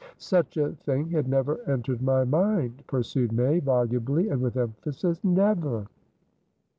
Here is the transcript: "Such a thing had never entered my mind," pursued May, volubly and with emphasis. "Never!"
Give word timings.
"Such 0.17 0.57
a 0.57 0.71
thing 0.71 1.11
had 1.11 1.27
never 1.29 1.59
entered 1.69 2.01
my 2.01 2.23
mind," 2.23 2.83
pursued 2.87 3.31
May, 3.31 3.59
volubly 3.59 4.29
and 4.29 4.41
with 4.41 4.57
emphasis. 4.57 5.23
"Never!" 5.23 5.85